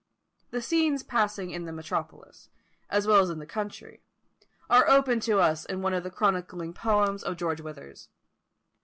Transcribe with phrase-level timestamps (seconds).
[0.49, 2.49] The scenes passing in the metropolis,
[2.89, 4.01] as well as in the country,
[4.67, 8.09] are opened to us in one of the chronicling poems of George Withers.